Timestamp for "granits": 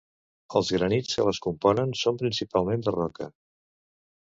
0.77-1.17